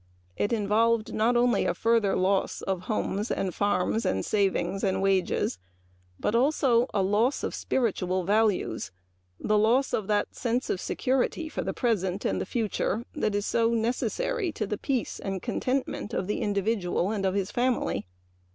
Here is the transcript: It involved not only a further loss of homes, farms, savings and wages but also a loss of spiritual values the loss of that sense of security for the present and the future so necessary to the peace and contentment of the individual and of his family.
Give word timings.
It 0.35 0.51
involved 0.51 1.13
not 1.13 1.37
only 1.37 1.65
a 1.67 1.75
further 1.75 2.15
loss 2.15 2.63
of 2.63 2.85
homes, 2.85 3.31
farms, 3.51 4.07
savings 4.25 4.83
and 4.83 4.99
wages 4.99 5.59
but 6.19 6.33
also 6.33 6.87
a 6.91 7.03
loss 7.03 7.43
of 7.43 7.53
spiritual 7.53 8.23
values 8.23 8.89
the 9.39 9.59
loss 9.59 9.93
of 9.93 10.07
that 10.07 10.33
sense 10.33 10.71
of 10.71 10.81
security 10.81 11.47
for 11.49 11.61
the 11.63 11.71
present 11.71 12.25
and 12.25 12.41
the 12.41 12.47
future 12.47 13.05
so 13.41 13.73
necessary 13.75 14.51
to 14.53 14.65
the 14.65 14.79
peace 14.79 15.19
and 15.19 15.43
contentment 15.43 16.15
of 16.15 16.25
the 16.25 16.41
individual 16.41 17.11
and 17.11 17.23
of 17.23 17.35
his 17.35 17.51
family. 17.51 18.07